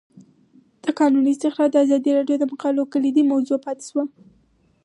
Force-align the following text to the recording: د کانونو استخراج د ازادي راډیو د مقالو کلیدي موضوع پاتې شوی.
د 0.83 0.85
کانونو 0.99 1.27
استخراج 1.33 1.69
د 1.73 1.77
ازادي 1.85 2.11
راډیو 2.17 2.37
د 2.39 2.43
مقالو 2.51 2.89
کلیدي 2.93 3.23
موضوع 3.31 3.57
پاتې 3.65 3.83
شوی. 3.89 4.05